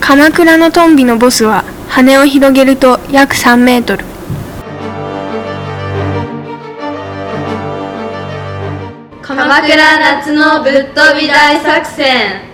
[0.00, 4.04] 鎌倉のトンビのボスは羽を広げると約3メートル。
[9.22, 12.49] 鎌倉夏のぶっ飛び大作戦。